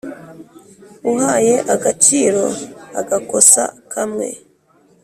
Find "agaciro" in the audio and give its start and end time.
1.73-2.43